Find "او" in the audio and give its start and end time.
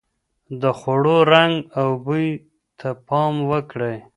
1.79-1.89